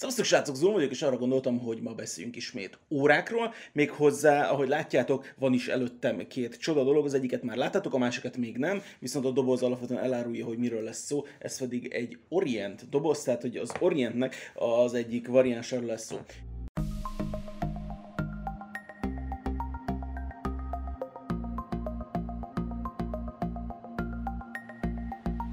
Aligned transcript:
Szevasztok 0.00 0.24
srácok, 0.24 0.56
Zoom 0.56 0.72
vagyok, 0.72 0.90
és 0.90 1.02
arra 1.02 1.16
gondoltam, 1.16 1.58
hogy 1.58 1.80
ma 1.80 1.92
beszéljünk 1.92 2.36
ismét 2.36 2.78
órákról. 2.90 3.54
Még 3.72 3.90
hozzá, 3.90 4.50
ahogy 4.50 4.68
látjátok, 4.68 5.34
van 5.38 5.52
is 5.52 5.68
előttem 5.68 6.26
két 6.28 6.56
csoda 6.56 6.84
dolog, 6.84 7.04
az 7.04 7.14
egyiket 7.14 7.42
már 7.42 7.56
láttátok, 7.56 7.94
a 7.94 7.98
másikat 7.98 8.36
még 8.36 8.56
nem, 8.56 8.82
viszont 8.98 9.24
a 9.24 9.30
doboz 9.30 9.62
alapvetően 9.62 10.02
elárulja, 10.02 10.46
hogy 10.46 10.58
miről 10.58 10.82
lesz 10.82 11.04
szó, 11.04 11.24
ez 11.38 11.58
pedig 11.58 11.86
egy 11.92 12.18
Orient 12.28 12.88
doboz, 12.88 13.22
tehát 13.22 13.40
hogy 13.40 13.56
az 13.56 13.72
Orientnek 13.80 14.34
az 14.54 14.94
egyik 14.94 15.28
variánsáról 15.28 15.86
lesz 15.86 16.04
szó. 16.04 16.18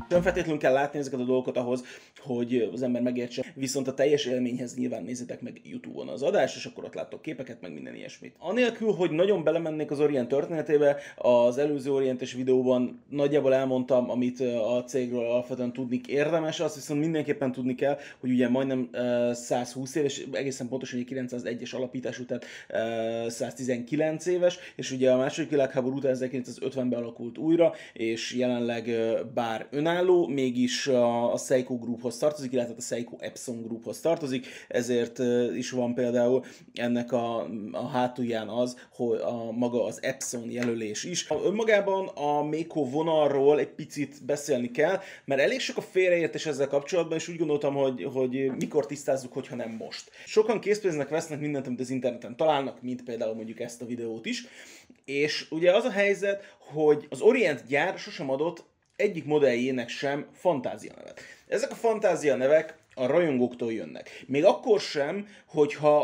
Nem 0.10 0.22
feltétlenül 0.22 0.60
kell 0.60 0.74
látni 0.74 1.00
ezeket 1.00 1.20
a 1.20 1.24
dolgokat 1.24 1.58
ahhoz, 1.58 1.84
hogy 2.20 2.70
az 2.74 2.82
ember 2.82 3.02
megértse, 3.02 3.46
viszont 3.54 3.88
a 3.88 3.94
teljes 3.94 4.26
élményhez 4.26 4.76
nyilván 4.76 5.04
nézzétek 5.04 5.42
meg 5.42 5.62
YouTube-on 5.64 6.08
az 6.08 6.22
adást, 6.22 6.56
és 6.56 6.66
akkor 6.66 6.84
ott 6.84 6.94
láttok 6.94 7.22
képeket, 7.22 7.62
meg 7.62 7.74
minden 7.74 7.96
ilyesmit. 7.96 8.36
Anélkül, 8.40 8.92
hogy 8.92 9.12
nagyon 9.12 9.44
belemennék 9.44 9.92
az 9.92 10.00
Orient 10.00 10.28
történetébe, 10.28 10.96
az 11.16 11.58
előző 11.58 11.92
Orientes 11.92 12.34
videóban 12.34 13.04
nagyjából 13.10 13.54
elmondtam, 13.54 14.10
amit 14.10 14.40
a 14.40 14.84
cégről 14.84 15.26
alapvetően 15.26 15.74
tudni 15.74 16.02
érdemes, 16.08 16.60
azt 16.60 16.76
viszont 16.76 17.00
mindenképpen 17.00 17.52
tudni 17.52 17.76
kell, 17.76 17.98
hogy 18.20 18.32
ugye 18.32 18.50
majdnem 18.50 18.90
120 19.34 19.96
éves, 19.96 20.22
egészen 20.32 20.68
pontosan 20.68 21.00
egy 21.00 21.08
901-es 21.12 21.76
alapítás 21.76 22.20
után 22.20 22.42
119 23.28 24.26
éves, 24.26 24.58
és 24.76 24.92
ugye 24.92 25.12
a 25.12 25.18
második 25.18 25.50
világháború 25.50 25.96
után 25.96 26.18
1950-ben 26.20 27.00
alakult 27.00 27.38
újra, 27.38 27.74
és 27.94 28.34
jelenleg 28.34 28.92
bár 29.34 29.68
önálló, 29.70 29.96
önálló, 29.98 30.28
mégis 30.28 30.88
a, 30.88 31.34
a 31.34 31.38
Seiko 31.38 31.78
Grouphoz 31.78 32.18
tartozik, 32.18 32.52
illetve 32.52 32.74
a 32.78 32.82
Seiko 32.82 33.16
Epson 33.20 33.62
Grouphoz 33.62 34.00
tartozik, 34.00 34.48
ezért 34.68 35.20
is 35.56 35.72
van 35.72 35.94
például 35.94 36.46
ennek 36.74 37.12
a, 37.12 37.48
a 37.72 37.88
hátulján 37.88 38.48
az, 38.48 38.78
hogy 38.92 39.20
a 39.20 39.52
maga 39.52 39.84
az 39.86 40.04
Epson 40.04 40.52
jelölés 40.52 41.04
is. 41.04 41.30
A, 41.30 41.42
önmagában 41.44 42.08
a 42.08 42.44
Meko 42.44 42.90
vonalról 42.90 43.60
egy 43.60 43.70
picit 43.70 44.26
beszélni 44.26 44.72
kell, 44.72 45.00
mert 45.26 45.42
elég 45.42 45.60
sok 45.60 45.78
a 45.78 45.82
félreértés 45.82 46.46
ezzel 46.46 46.68
kapcsolatban, 46.68 47.18
és 47.18 47.28
úgy 47.28 47.38
gondoltam, 47.38 47.74
hogy, 47.76 48.04
hogy 48.14 48.52
mikor 48.60 48.86
tisztázzuk, 48.86 49.34
hogyha 49.34 49.56
nem 49.56 49.72
most. 49.72 50.12
Sokan 50.26 50.60
készpénznek 50.60 51.10
vesznek 51.10 51.40
mindent, 51.40 51.68
amit 51.68 51.80
az 51.80 51.90
interneten 51.90 52.36
találnak, 52.36 52.82
mint 52.82 53.04
például 53.04 53.36
mondjuk 53.36 53.60
ezt 53.60 53.82
a 53.82 53.86
videót 53.86 54.26
is, 54.26 54.46
és 55.06 55.48
ugye 55.50 55.76
az 55.76 55.84
a 55.84 55.92
helyzet, 55.92 56.56
hogy 56.60 57.08
az 57.10 57.22
Orient 57.22 57.64
gyár 57.68 57.98
sosem 57.98 58.30
adott 58.30 58.66
egyik 58.98 59.26
modelljének 59.26 59.90
sem 59.90 60.28
fantázia 60.34 60.92
nevet. 60.96 61.22
Ezek 61.48 61.72
a 61.72 61.76
fantázia 61.76 62.36
nevek 62.36 62.78
a 62.96 63.06
rajongóktól 63.06 63.74
jönnek. 63.74 64.24
Még 64.28 64.46
akkor 64.46 64.80
sem, 64.80 65.28
hogyha 65.46 65.98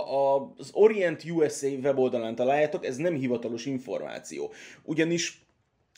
az 0.58 0.70
Orient 0.74 1.24
USA 1.30 1.68
weboldalán 1.68 2.36
találjátok, 2.36 2.86
ez 2.86 2.96
nem 2.96 3.16
hivatalos 3.16 3.66
információ. 3.66 4.54
Ugyanis 4.84 5.42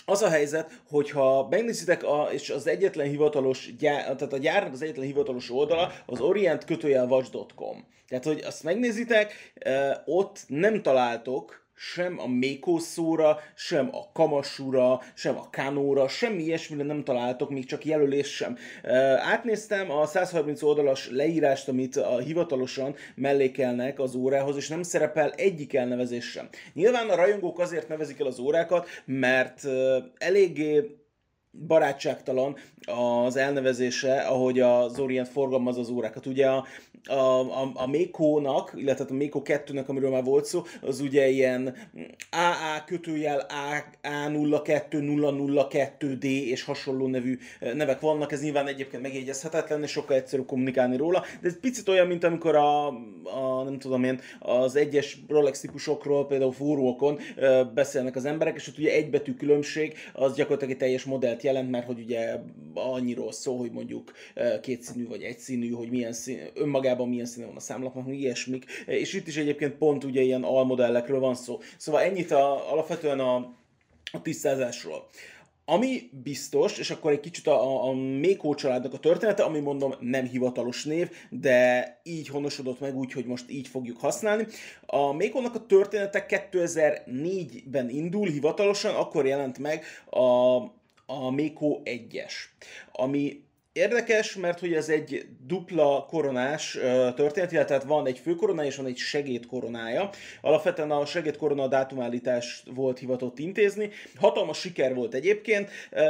az 0.06 0.22
a 0.22 0.30
helyzet, 0.30 0.82
hogyha 0.88 1.48
megnézitek, 1.50 2.04
a, 2.04 2.28
és 2.32 2.50
az 2.50 2.68
egyetlen 2.68 3.08
hivatalos 3.08 3.76
gyár, 3.78 4.04
tehát 4.04 4.34
a 4.34 4.38
gyárnak 4.38 4.74
az 4.74 4.82
egyetlen 4.82 5.06
hivatalos 5.06 5.52
oldala 5.52 5.92
az 6.06 6.20
orientkötőjelvacs.com. 6.20 7.88
Tehát, 8.08 8.24
hogy 8.24 8.42
azt 8.46 8.64
megnézitek, 8.64 9.54
ott 10.06 10.44
nem 10.48 10.82
találtok 10.82 11.65
sem 11.76 12.20
a 12.20 12.28
Mékó 12.28 12.78
szóra, 12.78 13.40
sem 13.56 13.90
a 13.92 14.12
Kamasura, 14.14 15.02
sem 15.14 15.38
a 15.38 15.50
Kanóra, 15.52 16.08
semmi 16.08 16.44
ilyesmire 16.44 16.84
nem 16.84 17.04
találtok, 17.04 17.50
még 17.50 17.66
csak 17.66 17.86
jelölés 17.86 18.36
sem. 18.36 18.58
Átnéztem 19.18 19.92
a 19.92 20.06
130 20.06 20.62
oldalas 20.62 21.10
leírást, 21.10 21.68
amit 21.68 21.96
a 21.96 22.20
hivatalosan 22.20 22.96
mellékelnek 23.16 24.00
az 24.00 24.16
órához, 24.16 24.56
és 24.56 24.68
nem 24.68 24.84
szerepel 24.84 25.32
egyik 25.32 25.74
elnevezés 25.74 26.26
sem. 26.26 26.50
Nyilván 26.74 27.10
a 27.10 27.16
rajongók 27.16 27.60
azért 27.60 27.88
nevezik 27.88 28.20
el 28.20 28.28
az 28.28 28.40
órákat, 28.40 28.88
mert 29.06 29.62
eléggé 30.18 31.04
barátságtalan 31.68 32.56
az 33.26 33.36
elnevezése, 33.36 34.16
ahogy 34.16 34.60
az 34.60 35.00
Orient 35.00 35.28
forgalmaz 35.28 35.78
az 35.78 35.90
órákat. 35.90 36.26
Ugye 36.26 36.48
a, 36.48 36.66
a, 37.08 37.40
a, 37.40 37.72
a 37.74 37.88
Mékónak, 37.88 38.74
illetve 38.76 39.06
a 39.10 39.14
Mékó 39.14 39.42
2-nek, 39.46 39.86
amiről 39.86 40.10
már 40.10 40.24
volt 40.24 40.46
szó, 40.46 40.64
az 40.82 41.00
ugye 41.00 41.28
ilyen 41.28 41.76
AA 42.32 42.84
kötőjel 42.86 43.40
A, 43.40 43.84
A02, 44.04 44.86
002D 46.00 46.24
és 46.24 46.64
hasonló 46.64 47.08
nevű 47.08 47.38
nevek 47.74 48.00
vannak, 48.00 48.32
ez 48.32 48.42
nyilván 48.42 48.68
egyébként 48.68 49.02
megjegyezhetetlen, 49.02 49.84
és 49.84 49.92
sokkal 49.92 50.16
egyszerűbb 50.16 50.46
kommunikálni 50.46 50.98
róla, 50.98 51.24
de 51.42 51.48
ez 51.48 51.60
picit 51.60 51.90
olyan, 51.90 52.08
mint 52.08 52.24
amikor 52.24 52.56
a, 52.56 52.88
a 53.24 53.64
nem 53.64 53.80
tudom 53.80 54.04
én, 54.04 54.20
az 54.40 54.76
egyes 54.76 55.18
Rolex 55.28 55.60
típusokról, 55.60 56.28
például 56.28 56.52
fóruokon 56.52 57.20
beszélnek 57.74 58.16
az 58.16 58.26
emberek, 58.26 58.56
és 58.56 58.68
ott 58.68 58.78
ugye 58.78 58.92
egybetű 58.92 59.34
különbség, 59.34 59.94
az 60.14 60.36
gyakorlatilag 60.36 60.74
egy 60.74 60.80
teljes 60.80 61.04
modellt 61.04 61.44
jelent, 61.46 61.70
mert 61.70 61.86
hogy 61.86 62.00
ugye 62.00 62.40
annyiról 62.74 63.32
szól, 63.32 63.58
hogy 63.58 63.72
mondjuk 63.72 64.12
kétszínű 64.62 65.08
vagy 65.08 65.22
egyszínű, 65.22 65.70
hogy 65.70 65.90
milyen 65.90 66.14
szín, 66.14 66.40
önmagában 66.54 67.10
milyen 67.10 67.26
színe 67.26 67.46
van 67.46 67.56
a 67.56 67.60
számlapnak, 67.60 68.08
ilyesmik. 68.08 68.66
És 68.86 69.14
itt 69.14 69.28
is 69.28 69.38
egyébként 69.38 69.74
pont 69.74 70.04
ugye 70.04 70.22
ilyen 70.22 70.44
almodellekről 70.44 71.20
van 71.20 71.36
szó. 71.36 71.60
Szóval 71.78 72.02
ennyit 72.02 72.32
a, 72.32 72.72
alapvetően 72.72 73.20
a, 73.20 73.36
a 74.12 74.22
tisztázásról. 74.22 75.08
Ami 75.68 76.10
biztos, 76.24 76.78
és 76.78 76.90
akkor 76.90 77.12
egy 77.12 77.20
kicsit 77.20 77.48
a, 77.48 77.88
a 77.88 77.94
Mékó 77.94 78.54
családnak 78.56 78.94
a 78.94 78.98
története, 79.00 79.44
ami 79.44 79.60
mondom 79.60 79.94
nem 80.00 80.26
hivatalos 80.26 80.84
név, 80.84 81.10
de 81.30 82.00
így 82.04 82.28
honosodott 82.28 82.80
meg 82.80 82.96
úgy, 82.96 83.12
hogy 83.12 83.26
most 83.26 83.52
így 83.52 83.68
fogjuk 83.68 84.00
használni. 84.00 84.48
A 84.86 85.14
Mékónak 85.14 85.56
a 85.56 85.66
története 85.66 86.26
2004-ben 86.52 87.90
indul 87.90 88.28
hivatalosan, 88.28 88.96
akkor 88.96 89.26
jelent 89.26 89.58
meg 89.58 89.84
a 90.10 90.58
a 91.06 91.30
Miko 91.30 91.82
1-es, 91.84 92.34
ami 92.92 93.44
Érdekes, 93.76 94.36
mert 94.36 94.60
hogy 94.60 94.74
ez 94.74 94.90
egy 94.90 95.28
dupla 95.48 96.06
koronás 96.10 96.78
történet, 97.16 97.68
tehát 97.68 97.84
van 97.84 98.08
egy 98.08 98.20
főkoronája 98.20 98.68
és 98.68 98.76
van 98.76 98.86
egy 98.86 98.98
segédkoronája. 98.98 100.10
Alapvetően 100.42 100.92
a 100.92 101.06
segédkorona 101.06 101.68
dátumállítást 101.68 102.64
volt 102.76 103.00
hivatott 103.00 103.40
intézni. 103.40 103.90
Hatalmas 104.20 104.60
siker 104.60 104.94
volt 104.94 105.14
egyébként. 105.14 105.70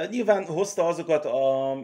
Nyilván 0.09 0.45
hozta 0.45 0.87
azokat 0.87 1.25
a 1.25 1.77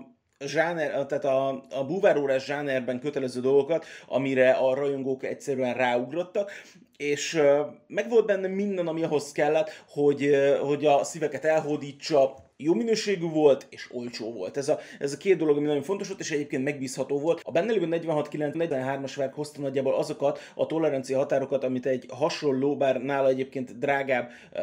zsáner, 0.45 1.05
tehát 1.05 1.25
a, 1.25 1.66
a 1.69 1.85
búvárórás 1.85 2.45
zsánerben 2.45 3.00
kötelező 3.00 3.39
dolgokat, 3.39 3.85
amire 4.07 4.51
a 4.51 4.73
rajongók 4.73 5.23
egyszerűen 5.23 5.73
ráugrottak, 5.73 6.51
és 6.97 7.41
meg 7.88 8.09
volt 8.09 8.25
benne 8.25 8.47
minden, 8.47 8.88
ami 8.88 9.03
ahhoz 9.03 9.31
kellett, 9.31 9.83
hogy, 9.89 10.29
hogy 10.61 10.85
a 10.85 11.03
szíveket 11.03 11.45
elhódítsa, 11.45 12.35
jó 12.61 12.73
minőségű 12.73 13.25
volt 13.25 13.67
és 13.69 13.88
olcsó 13.91 14.33
volt. 14.33 14.57
Ez 14.57 14.69
a, 14.69 14.79
ez 14.99 15.13
a 15.13 15.17
két 15.17 15.38
dolog, 15.38 15.57
ami 15.57 15.66
nagyon 15.66 15.81
fontos 15.81 16.07
volt, 16.07 16.19
és 16.19 16.31
egyébként 16.31 16.63
megbízható 16.63 17.19
volt. 17.19 17.41
A 17.44 17.51
benne 17.51 17.72
lévő 17.72 17.88
46-43-as 17.89 19.13
verk 19.16 19.33
hozta 19.33 19.61
nagyjából 19.61 19.95
azokat 19.95 20.39
a 20.55 20.66
tolerancia 20.66 21.17
határokat, 21.17 21.63
amit 21.63 21.85
egy 21.85 22.05
hasonló, 22.09 22.77
bár 22.77 23.01
nála 23.01 23.27
egyébként 23.27 23.77
drágább 23.77 24.29
uh, 24.53 24.61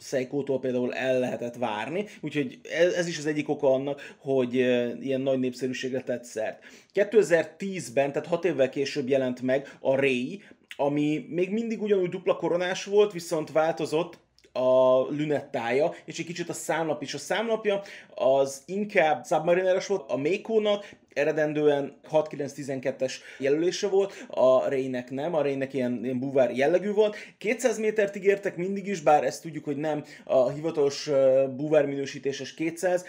Seiko-tól 0.00 0.60
például 0.60 0.94
el 0.94 1.18
lehetett 1.18 1.56
várni. 1.56 2.06
Úgyhogy 2.20 2.58
ez, 2.62 2.92
ez 2.92 3.06
is 3.06 3.18
az 3.18 3.26
egyik 3.26 3.48
oka 3.48 3.72
annak, 3.72 4.14
hogy 4.18 4.56
uh, 4.56 5.04
ilyen 5.04 5.20
nagy 5.20 5.38
népszerűségre 5.38 6.00
tett 6.00 6.24
szert. 6.24 6.62
2010-ben, 6.94 8.12
tehát 8.12 8.28
6 8.28 8.44
évvel 8.44 8.68
később 8.68 9.08
jelent 9.08 9.42
meg 9.42 9.76
a 9.80 9.96
Ray, 9.96 10.42
ami 10.76 11.26
még 11.28 11.50
mindig 11.50 11.82
ugyanúgy 11.82 12.08
dupla 12.08 12.36
koronás 12.36 12.84
volt, 12.84 13.12
viszont 13.12 13.52
változott, 13.52 14.18
a 14.56 15.00
lünettája, 15.10 15.94
és 16.04 16.18
egy 16.18 16.26
kicsit 16.26 16.48
a 16.48 16.52
számlap 16.52 17.02
is. 17.02 17.14
A 17.14 17.18
számlapja 17.18 17.82
az 18.14 18.62
inkább 18.66 19.26
Submarineres 19.26 19.86
volt, 19.86 20.10
a 20.10 20.16
Mékónak 20.16 20.88
eredendően 21.14 21.96
6-9-12-es 22.10 23.12
jelölése 23.38 23.88
volt, 23.88 24.26
a 24.28 24.68
Reinek 24.68 25.10
nem, 25.10 25.34
a 25.34 25.42
Reinek 25.42 25.74
ilyen, 25.74 26.00
ilyen 26.02 26.18
buvár 26.18 26.56
jellegű 26.56 26.92
volt. 26.92 27.16
200 27.38 27.78
métert 27.78 28.16
ígértek 28.16 28.56
mindig 28.56 28.86
is, 28.86 29.00
bár 29.00 29.24
ezt 29.24 29.42
tudjuk, 29.42 29.64
hogy 29.64 29.76
nem 29.76 30.04
a 30.24 30.50
hivatalos 30.50 31.10
buvár 31.56 31.86
minősítéses 31.86 32.54
200, 32.54 33.04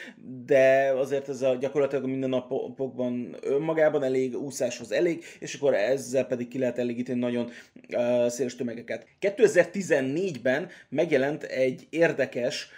de 0.45 0.93
azért 0.95 1.29
ez 1.29 1.41
a 1.41 1.55
gyakorlatilag 1.55 2.05
minden 2.05 2.29
napokban 2.29 3.35
önmagában 3.41 4.03
elég, 4.03 4.35
úszáshoz 4.35 4.91
elég, 4.91 5.23
és 5.39 5.53
akkor 5.53 5.73
ezzel 5.73 6.25
pedig 6.25 6.47
ki 6.47 6.59
lehet 6.59 6.79
elégíteni 6.79 7.19
nagyon 7.19 7.49
széles 8.27 8.55
tömegeket. 8.55 9.07
2014-ben 9.21 10.69
megjelent 10.89 11.43
egy 11.43 11.87
érdekes 11.89 12.69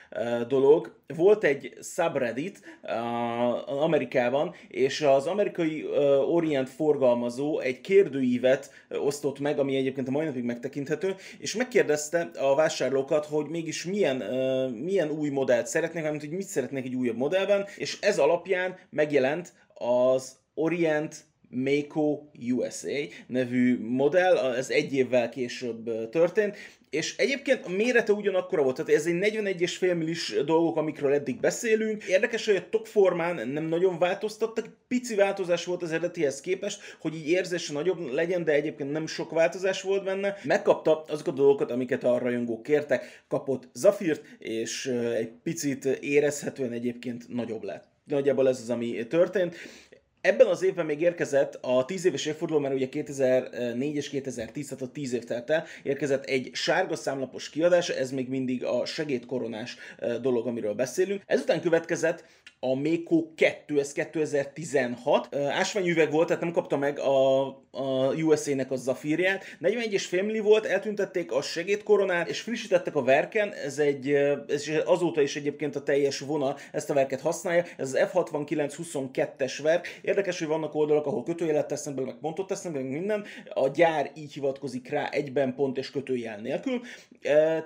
dolog, 0.48 0.97
volt 1.16 1.44
egy 1.44 1.74
subreddit 1.82 2.80
uh, 2.84 3.82
Amerikában, 3.84 4.56
és 4.68 5.02
az 5.02 5.28
amerikai 5.28 5.84
uh, 5.84 6.34
Orient 6.34 6.70
forgalmazó 6.70 7.60
egy 7.60 7.82
kérdőívet 7.82 8.72
uh, 8.90 9.06
osztott 9.06 9.40
meg, 9.40 9.60
ami 9.60 9.76
egyébként 9.76 10.08
a 10.08 10.12
mai 10.12 10.26
napig 10.26 10.44
megtekinthető, 10.44 11.16
és 11.38 11.56
megkérdezte 11.56 12.30
a 12.40 12.56
vásárlókat, 12.56 13.26
hogy 13.26 13.46
mégis 13.46 13.86
milyen, 13.86 14.22
uh, 14.22 14.72
milyen 14.72 15.10
új 15.10 15.30
modellt 15.30 15.68
szeretnék, 15.68 16.04
mert 16.04 16.20
hogy 16.20 16.30
mit 16.30 16.48
szeretnék 16.48 16.86
egy 16.86 16.96
újabb 16.96 17.18
modellben, 17.18 17.66
és 17.78 17.98
ez 18.02 18.20
alapján 18.20 18.78
megjelent 18.90 19.54
az 19.74 20.36
Orient 20.54 21.26
Mako 21.50 22.22
USA 22.52 22.98
nevű 23.28 23.80
modell, 23.82 24.38
ez 24.38 24.70
egy 24.70 24.94
évvel 24.94 25.30
később 25.30 26.10
történt, 26.10 26.58
és 26.90 27.18
egyébként 27.18 27.66
a 27.66 27.70
mérete 27.70 28.12
ugyanakkora 28.12 28.64
volt, 28.64 28.76
tehát 28.76 28.92
ez 28.92 29.06
egy 29.06 29.14
41,5 29.14 29.98
millis 29.98 30.36
dolgok, 30.46 30.78
amikről 30.78 31.14
eddig 31.14 31.40
beszélünk. 31.40 32.04
Érdekes, 32.04 32.46
hogy 32.46 32.56
a 32.56 32.70
tokformán 32.70 33.48
nem 33.48 33.66
nagyon 33.66 34.00
változtattak, 34.00 34.70
pici 34.88 35.16
változás 35.16 35.66
volt 35.66 35.82
az 35.82 35.92
eredetihez 35.92 36.42
képest, 36.42 36.82
hogy 37.00 37.16
így 37.16 37.30
érzése 37.30 37.74
nagyobb 37.74 38.14
legyen, 38.14 38.44
de 38.44 38.52
egyébként 38.52 38.92
nem 38.92 39.08
sok 39.08 39.32
változás 39.32 39.82
volt 39.82 40.04
benne. 40.04 40.38
Megkapta 40.44 41.04
azokat 41.08 41.34
a 41.34 41.38
dolgokat, 41.38 41.72
amiket 41.72 42.04
a 42.04 42.18
rajongók 42.18 42.64
kértek, 42.64 43.24
kapott 43.28 43.70
Zafirt, 43.74 44.22
és 44.40 44.86
egy 45.16 45.32
picit 45.44 45.86
érezhetően 45.86 46.72
egyébként 46.72 47.28
nagyobb 47.28 47.64
lett. 47.64 47.84
Nagyjából 48.06 48.48
ez 48.48 48.60
az, 48.62 48.70
ami 48.70 49.08
történt. 49.08 49.56
Ebben 50.28 50.48
az 50.48 50.64
évben 50.64 50.86
még 50.86 51.02
érkezett 51.02 51.58
a 51.62 51.86
10 51.86 52.06
éves 52.06 52.26
évforduló, 52.26 52.60
mert 52.60 52.74
ugye 52.74 52.90
2004 52.90 53.96
és 53.96 54.10
2010, 54.10 54.68
tehát 54.68 54.84
a 54.84 54.92
10 54.92 55.14
év 55.14 55.24
telt 55.24 55.50
el, 55.50 55.66
érkezett 55.84 56.26
egy 56.26 56.50
sárga 56.54 56.96
számlapos 56.96 57.50
kiadása, 57.50 57.94
ez 57.94 58.12
még 58.12 58.30
mindig 58.30 58.64
a 58.64 58.86
segédkoronás 58.86 59.78
dolog, 60.22 60.48
amiről 60.48 60.74
beszélünk. 60.74 61.22
Ezután 61.26 61.62
következett 61.62 62.24
a 62.60 62.76
Meko 62.76 63.34
2, 63.36 63.80
ez 63.80 63.92
2016. 63.92 65.36
Ásványüveg 65.36 66.12
volt, 66.12 66.28
tehát 66.28 66.42
nem 66.42 66.52
kapta 66.52 66.78
meg 66.78 67.00
a, 67.00 67.46
a 67.72 68.14
USA-nek 68.14 68.72
a 68.72 68.76
zafírját. 68.76 69.44
41,5 69.62 70.12
milli 70.12 70.40
volt, 70.40 70.66
eltüntették 70.66 71.32
a 71.32 71.42
segédkoronát, 71.42 72.30
és 72.30 72.42
frissítettek 72.42 72.96
a 72.96 73.04
verken, 73.04 73.54
ez 73.54 73.80
egy, 73.80 74.10
ez 74.48 74.66
azóta 74.86 75.22
is 75.22 75.36
egyébként 75.36 75.76
a 75.76 75.84
teljes 75.84 76.20
vonal 76.20 76.58
ezt 76.72 76.90
a 76.90 76.94
verket 76.94 77.22
használja, 77.22 77.64
ez 77.78 77.94
az 77.94 78.10
F6922-es 78.14 79.60
verk. 79.62 80.00
Érdekes, 80.02 80.40
hogy 80.40 80.48
vannak 80.48 80.76
oldalak, 80.76 81.06
ahol 81.06 81.24
kötőjelet 81.24 81.68
tesznek 81.68 81.96
be, 81.96 82.02
meg 82.02 82.16
pontot 82.22 82.48
tesznek 82.48 82.74
be, 82.74 82.80
meg 82.80 82.90
minden. 82.90 83.26
A 83.54 83.68
gyár 83.68 84.12
így 84.16 84.34
hivatkozik 84.34 84.90
rá 84.90 85.10
egyben 85.10 85.56
pont 85.56 85.78
és 85.78 85.92
kötőjel 85.92 86.40
nélkül. 86.40 86.82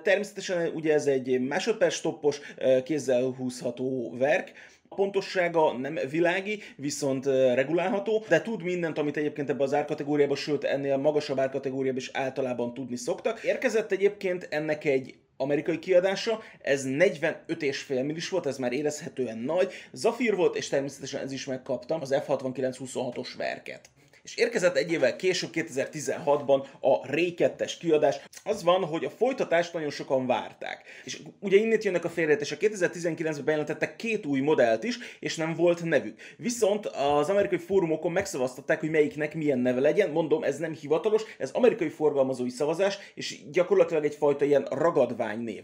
Természetesen 0.02 0.70
ugye 0.74 0.92
ez 0.92 1.06
egy 1.06 1.40
másodperc 1.40 1.94
stoppos, 1.94 2.40
kézzel 2.84 3.34
húzható 3.36 4.14
verk, 4.18 4.52
pontossága 4.94 5.72
nem 5.72 5.98
világi, 6.10 6.62
viszont 6.76 7.26
regulálható, 7.54 8.24
de 8.28 8.42
tud 8.42 8.62
mindent, 8.62 8.98
amit 8.98 9.16
egyébként 9.16 9.50
ebbe 9.50 9.62
az 9.62 9.74
árkategóriába, 9.74 10.34
sőt 10.36 10.64
ennél 10.64 10.96
magasabb 10.96 11.38
árkategóriába 11.38 11.98
is 11.98 12.10
általában 12.12 12.74
tudni 12.74 12.96
szoktak. 12.96 13.44
Érkezett 13.44 13.92
egyébként 13.92 14.46
ennek 14.50 14.84
egy 14.84 15.14
amerikai 15.36 15.78
kiadása, 15.78 16.42
ez 16.60 16.84
45,5 16.86 18.04
millis 18.04 18.28
volt, 18.28 18.46
ez 18.46 18.58
már 18.58 18.72
érezhetően 18.72 19.38
nagy. 19.38 19.72
Zafir 19.92 20.36
volt, 20.36 20.56
és 20.56 20.68
természetesen 20.68 21.20
ez 21.22 21.32
is 21.32 21.44
megkaptam, 21.44 22.00
az 22.00 22.14
F6926-os 22.26 23.28
verket 23.36 23.90
és 24.22 24.36
érkezett 24.36 24.76
egy 24.76 24.92
évvel 24.92 25.16
később, 25.16 25.50
2016-ban 25.52 26.64
a 26.80 27.00
2-es 27.00 27.72
kiadás. 27.78 28.20
Az 28.44 28.62
van, 28.62 28.84
hogy 28.84 29.04
a 29.04 29.10
folytatást 29.10 29.72
nagyon 29.72 29.90
sokan 29.90 30.26
várták. 30.26 30.82
És 31.04 31.20
ugye 31.40 31.56
innét 31.56 31.84
jönnek 31.84 32.04
a 32.04 32.08
félreértések. 32.08 32.58
2019-ben 32.60 33.44
bejelentettek 33.44 33.96
két 33.96 34.26
új 34.26 34.40
modellt 34.40 34.84
is, 34.84 34.98
és 35.20 35.36
nem 35.36 35.54
volt 35.54 35.84
nevük. 35.84 36.20
Viszont 36.36 36.86
az 36.86 37.28
amerikai 37.28 37.58
fórumokon 37.58 38.12
megszavaztatták, 38.12 38.80
hogy 38.80 38.90
melyiknek 38.90 39.34
milyen 39.34 39.58
neve 39.58 39.80
legyen. 39.80 40.10
Mondom, 40.10 40.42
ez 40.42 40.58
nem 40.58 40.72
hivatalos, 40.72 41.22
ez 41.38 41.50
amerikai 41.50 41.88
forgalmazói 41.88 42.50
szavazás, 42.50 42.98
és 43.14 43.38
gyakorlatilag 43.50 44.04
egyfajta 44.04 44.44
ilyen 44.44 44.66
ragadvány 44.70 45.38
név. 45.38 45.62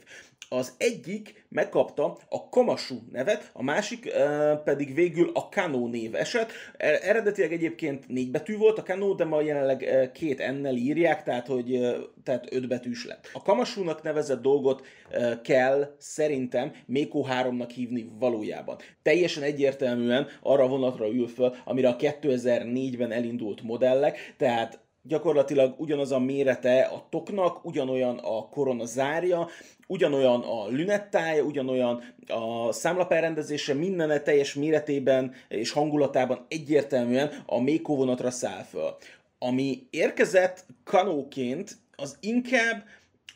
Az 0.50 0.75
egyik 0.79 1.46
megkapta 1.49 2.19
a 2.29 2.49
Kamashu 2.49 2.96
nevet, 3.12 3.50
a 3.52 3.62
másik 3.62 4.05
uh, 4.06 4.62
pedig 4.62 4.94
végül 4.94 5.31
a 5.35 5.49
Kano 5.49 5.87
név 5.87 6.14
esett. 6.14 6.52
Er, 6.76 6.99
eredetileg 7.02 7.52
egyébként 7.52 8.08
négy 8.08 8.31
betű 8.31 8.56
volt 8.56 8.79
a 8.79 8.82
Kano, 8.82 9.14
de 9.14 9.25
ma 9.25 9.40
jelenleg 9.40 10.11
két 10.14 10.40
ennel 10.40 10.75
írják, 10.75 11.23
tehát 11.23 11.46
hogy 11.46 11.96
tehát 12.25 12.52
öt 12.52 12.69
betűs 12.69 13.06
lett. 13.06 13.31
A 13.32 13.43
Kamashu-nak 13.43 14.02
nevezett 14.02 14.43
dolgot 14.43 14.87
uh, 15.11 15.40
kell 15.40 15.94
szerintem 15.99 16.73
Meko 16.87 17.25
3-nak 17.31 17.70
hívni 17.75 18.11
valójában. 18.19 18.76
Teljesen 19.02 19.43
egyértelműen 19.43 20.26
arra 20.43 20.69
vonatra 20.69 21.08
ül 21.08 21.29
föl, 21.29 21.56
amire 21.64 21.88
a 21.88 21.96
2004-ben 21.96 23.12
elindult 23.12 23.62
modellek, 23.62 24.34
tehát 24.37 24.87
gyakorlatilag 25.08 25.75
ugyanaz 25.81 26.12
a 26.12 26.19
mérete 26.19 26.81
a 26.81 27.06
toknak, 27.10 27.64
ugyanolyan 27.64 28.19
a 28.19 28.49
korona 28.49 28.84
zárja, 28.84 29.49
ugyanolyan 29.87 30.40
a 30.40 30.66
lünettája, 30.66 31.43
ugyanolyan 31.43 32.02
a 32.26 32.72
számlaperrendezése, 32.72 33.75
minden 33.75 34.25
teljes 34.25 34.55
méretében 34.55 35.34
és 35.49 35.70
hangulatában 35.70 36.46
egyértelműen 36.49 37.31
a 37.46 37.60
Méko 37.60 37.96
vonatra 37.96 38.31
száll 38.31 38.62
föl. 38.62 38.96
Ami 39.38 39.87
érkezett 39.90 40.66
kanóként, 40.84 41.76
az 41.96 42.16
inkább 42.20 42.84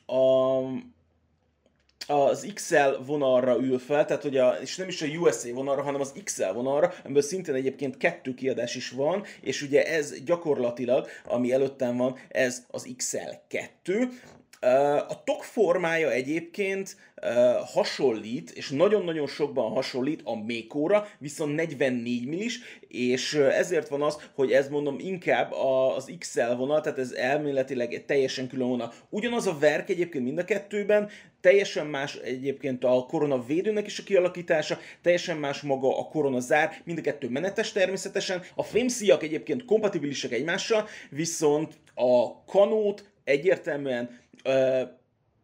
a, 0.06 0.58
az 2.06 2.46
XL 2.54 3.02
vonalra 3.06 3.56
ül 3.56 3.78
fel, 3.78 4.04
tehát 4.04 4.22
hogy 4.22 4.37
a, 4.37 4.50
és 4.60 4.76
nem 4.76 4.88
is 4.88 5.02
a 5.02 5.06
USA 5.06 5.52
vonalra, 5.52 5.82
hanem 5.82 6.00
az 6.00 6.12
XL 6.25 6.52
vonalra, 6.52 6.93
amiből 7.04 7.22
szintén 7.22 7.54
egyébként 7.54 7.96
kettő 7.96 8.34
kiadás 8.34 8.75
is 8.75 8.90
van, 8.90 9.25
és 9.40 9.62
ugye 9.62 9.84
ez 9.84 10.22
gyakorlatilag, 10.25 11.08
ami 11.25 11.52
előttem 11.52 11.96
van, 11.96 12.19
ez 12.28 12.62
az 12.70 12.88
XL2, 12.99 14.08
a 15.08 15.22
tok 15.24 15.44
formája 15.44 16.10
egyébként 16.10 16.96
hasonlít, 17.72 18.50
és 18.50 18.70
nagyon-nagyon 18.70 19.26
sokban 19.26 19.70
hasonlít 19.70 20.20
a 20.24 20.44
Mékóra, 20.44 21.08
viszont 21.18 21.54
44 21.54 22.26
millis, 22.26 22.58
és 22.88 23.34
ezért 23.34 23.88
van 23.88 24.02
az, 24.02 24.30
hogy 24.34 24.52
ez 24.52 24.68
mondom 24.68 24.98
inkább 24.98 25.52
az 25.52 26.12
XL 26.18 26.54
vonal, 26.56 26.80
tehát 26.80 26.98
ez 26.98 27.12
elméletileg 27.12 27.92
egy 27.94 28.04
teljesen 28.04 28.48
külön 28.48 28.68
vonal. 28.68 28.92
Ugyanaz 29.08 29.46
a 29.46 29.58
verk 29.58 29.88
egyébként 29.88 30.24
mind 30.24 30.38
a 30.38 30.44
kettőben, 30.44 31.10
teljesen 31.40 31.86
más 31.86 32.14
egyébként 32.14 32.84
a 32.84 33.06
korona 33.08 33.44
védőnek 33.44 33.86
is 33.86 33.98
a 33.98 34.02
kialakítása, 34.02 34.78
teljesen 35.02 35.36
más 35.36 35.60
maga 35.60 35.98
a 35.98 36.08
korona 36.08 36.40
zár, 36.40 36.80
mind 36.84 36.98
a 36.98 37.02
kettő 37.02 37.28
menetes 37.28 37.72
természetesen. 37.72 38.42
A 38.54 38.62
fémszíjak 38.62 39.22
egyébként 39.22 39.64
kompatibilisek 39.64 40.32
egymással, 40.32 40.88
viszont 41.10 41.74
a 41.94 42.44
kanót 42.44 43.10
egyértelműen 43.24 44.20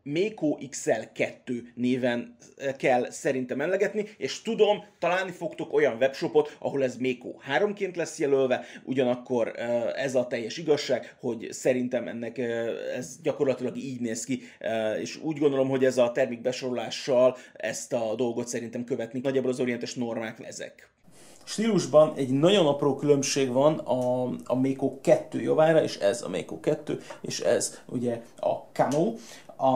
Meko 0.03 0.59
XL2 0.61 1.63
néven 1.75 2.37
kell 2.77 3.11
szerintem 3.11 3.61
emlegetni, 3.61 4.05
és 4.17 4.43
tudom, 4.43 4.85
találni 4.99 5.31
fogtok 5.31 5.73
olyan 5.73 5.97
webshopot, 5.97 6.57
ahol 6.59 6.85
ez 6.85 6.97
Meko 6.97 7.35
3-ként 7.59 7.97
lesz 7.97 8.19
jelölve, 8.19 8.65
ugyanakkor 8.85 9.53
ez 9.97 10.15
a 10.15 10.27
teljes 10.27 10.57
igazság, 10.57 11.17
hogy 11.21 11.49
szerintem 11.51 12.09
ennek 12.09 12.39
ez 12.97 13.19
gyakorlatilag 13.23 13.77
így 13.77 14.01
néz 14.01 14.25
ki, 14.25 14.43
és 15.01 15.17
úgy 15.17 15.39
gondolom, 15.39 15.69
hogy 15.69 15.85
ez 15.85 15.99
a 15.99 16.13
termékbesorolással 16.13 17.37
ezt 17.53 17.93
a 17.93 18.15
dolgot 18.15 18.49
szerintem 18.49 18.85
követni. 18.85 19.21
Nagyjából 19.21 19.51
az 19.51 19.61
orientes 19.61 19.95
normák 19.95 20.47
ezek 20.47 20.91
stílusban 21.49 22.13
egy 22.17 22.31
nagyon 22.31 22.67
apró 22.67 22.97
különbség 22.97 23.53
van 23.53 23.79
a, 23.79 24.23
a 24.45 24.55
Mako 24.55 25.01
2 25.01 25.41
javára, 25.41 25.83
és 25.83 25.97
ez 25.97 26.23
a 26.23 26.29
Mako 26.29 26.61
2, 26.61 27.01
és 27.21 27.41
ez 27.41 27.79
ugye 27.87 28.23
a 28.41 28.53
Camo. 28.73 29.15
A, 29.57 29.71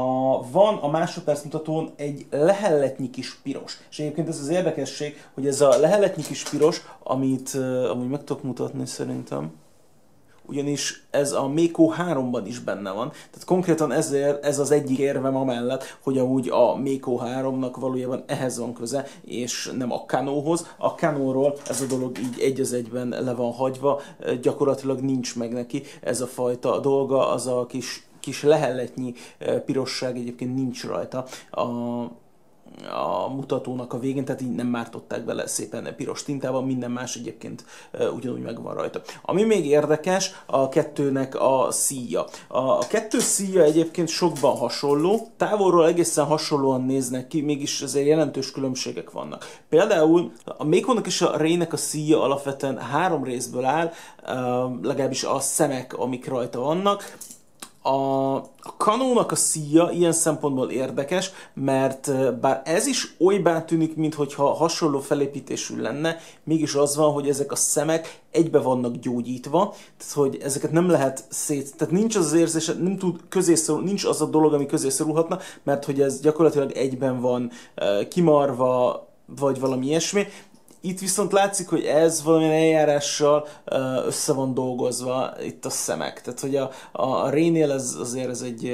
van 0.50 0.76
a 0.76 0.88
másodperc 0.88 1.43
mutatón 1.43 1.91
egy 1.97 2.26
lehelletnyi 2.31 3.11
kis 3.11 3.35
piros. 3.35 3.79
És 3.91 3.99
egyébként 3.99 4.29
ez 4.29 4.38
az 4.38 4.49
érdekesség, 4.49 5.25
hogy 5.35 5.47
ez 5.47 5.61
a 5.61 5.79
lehelletnyi 5.79 6.23
kis 6.23 6.43
piros, 6.43 6.83
amit 7.02 7.55
amúgy 7.91 8.09
meg 8.09 8.25
tudok 8.25 8.43
mutatni 8.43 8.87
szerintem, 8.87 9.52
ugyanis 10.52 11.04
ez 11.11 11.32
a 11.32 11.49
Mako 11.49 11.92
3-ban 11.99 12.42
is 12.47 12.59
benne 12.59 12.90
van. 12.90 13.09
Tehát 13.09 13.44
konkrétan 13.44 13.92
ezért 13.92 14.44
ez 14.44 14.59
az 14.59 14.71
egyik 14.71 14.99
érvem 14.99 15.37
amellett, 15.37 15.99
hogy 16.02 16.18
amúgy 16.18 16.49
a 16.49 16.76
Mako 16.76 17.21
3-nak 17.25 17.75
valójában 17.80 18.25
ehhez 18.26 18.59
van 18.59 18.73
köze, 18.73 19.06
és 19.25 19.73
nem 19.76 19.92
a 19.92 20.04
Kanohoz. 20.04 20.75
A 20.76 20.94
Kanóról 20.94 21.54
ez 21.68 21.80
a 21.80 21.87
dolog 21.87 22.18
így 22.18 22.40
egy 22.40 22.61
az 22.61 22.73
egyben 22.73 23.09
le 23.09 23.35
van 23.35 23.52
hagyva, 23.52 24.00
gyakorlatilag 24.42 25.00
nincs 25.00 25.37
meg 25.37 25.52
neki 25.52 25.82
ez 26.00 26.21
a 26.21 26.26
fajta 26.26 26.80
dolga, 26.80 27.28
az 27.28 27.47
a 27.47 27.66
kis 27.66 28.06
kis 28.21 28.42
lehelletnyi 28.42 29.14
eh, 29.38 29.59
pirosság 29.59 30.16
egyébként 30.16 30.54
nincs 30.54 30.85
rajta. 30.85 31.25
A, 31.50 31.62
a 32.84 33.28
mutatónak 33.28 33.92
a 33.92 33.98
végén, 33.98 34.24
tehát 34.24 34.40
így 34.40 34.54
nem 34.54 34.66
mártották 34.66 35.24
bele 35.24 35.46
szépen 35.46 35.94
piros 35.96 36.22
tintával, 36.22 36.62
minden 36.62 36.90
más 36.90 37.16
egyébként 37.16 37.64
ugyanúgy 38.14 38.42
megvan 38.42 38.74
rajta. 38.74 39.00
Ami 39.22 39.42
még 39.42 39.66
érdekes, 39.66 40.30
a 40.46 40.68
kettőnek 40.68 41.40
a 41.40 41.66
szíja. 41.70 42.24
A 42.48 42.86
kettő 42.86 43.18
szíja 43.18 43.62
egyébként 43.62 44.08
sokban 44.08 44.56
hasonló, 44.56 45.28
távolról 45.36 45.86
egészen 45.86 46.24
hasonlóan 46.24 46.82
néznek 46.82 47.26
ki, 47.26 47.40
mégis 47.40 47.82
azért 47.82 48.06
jelentős 48.06 48.50
különbségek 48.50 49.10
vannak. 49.10 49.60
Például 49.68 50.32
a 50.44 50.64
Mékonnak 50.64 51.06
és 51.06 51.22
a 51.22 51.36
Rének 51.36 51.72
a 51.72 51.76
szíja 51.76 52.22
alapvetően 52.22 52.78
három 52.78 53.24
részből 53.24 53.64
áll, 53.64 53.92
legalábbis 54.82 55.24
a 55.24 55.40
szemek, 55.40 55.98
amik 55.98 56.28
rajta 56.28 56.60
vannak 56.60 57.16
A, 57.84 58.34
a 58.36 58.76
kanónak 58.76 59.32
a 59.32 59.36
szíja 59.36 59.90
ilyen 59.90 60.12
szempontból 60.12 60.70
érdekes, 60.70 61.30
mert 61.54 62.38
bár 62.40 62.62
ez 62.64 62.86
is 62.86 63.14
olybá 63.18 63.64
tűnik, 63.64 63.96
mintha 63.96 64.52
hasonló 64.54 64.98
felépítésű 64.98 65.80
lenne, 65.80 66.16
mégis 66.44 66.74
az 66.74 66.96
van, 66.96 67.12
hogy 67.12 67.28
ezek 67.28 67.52
a 67.52 67.56
szemek 67.56 68.20
egybe 68.30 68.58
vannak 68.58 68.96
gyógyítva, 68.96 69.74
tehát 69.98 70.14
hogy 70.14 70.38
ezeket 70.42 70.72
nem 70.72 70.90
lehet 70.90 71.24
szét, 71.28 71.76
tehát 71.76 71.94
nincs 71.94 72.16
az 72.16 72.24
az 72.24 72.32
érzés, 72.32 72.66
nem 72.66 72.98
tud 72.98 73.20
közészorul, 73.28 73.82
nincs 73.82 74.04
az 74.04 74.20
a 74.20 74.26
dolog, 74.26 74.52
ami 74.52 74.66
közészorulhatna, 74.66 75.38
mert 75.62 75.84
hogy 75.84 76.00
ez 76.00 76.20
gyakorlatilag 76.20 76.70
egyben 76.70 77.20
van 77.20 77.50
kimarva, 78.08 79.06
vagy 79.26 79.60
valami 79.60 79.86
ilyesmi, 79.86 80.26
itt 80.84 80.98
viszont 80.98 81.32
látszik, 81.32 81.68
hogy 81.68 81.84
ez 81.84 82.22
valamilyen 82.22 82.52
eljárással 82.52 83.48
össze 84.06 84.32
van 84.32 84.54
dolgozva 84.54 85.34
itt 85.42 85.64
a 85.64 85.70
szemek. 85.70 86.20
Tehát, 86.22 86.40
hogy 86.40 86.56
a, 86.56 86.70
a, 86.92 87.06
a 87.06 87.30
Rénél 87.30 87.72
ez 87.72 87.96
azért 88.00 88.28
ez 88.28 88.42
egy 88.42 88.66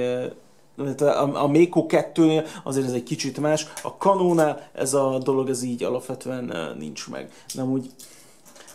a, 0.98 1.42
a 1.42 1.46
Mako 1.46 1.86
2-nél 1.88 2.46
azért 2.64 2.86
ez 2.86 2.92
egy 2.92 3.02
kicsit 3.02 3.38
más, 3.38 3.66
a 3.82 3.96
Kanónál 3.96 4.68
ez 4.72 4.94
a 4.94 5.18
dolog 5.18 5.48
ez 5.48 5.62
így 5.62 5.82
alapvetően 5.82 6.74
nincs 6.78 7.08
meg. 7.08 7.30
Nem 7.54 7.70
úgy 7.70 7.90